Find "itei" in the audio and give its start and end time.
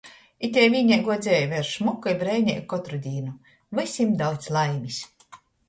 0.47-0.69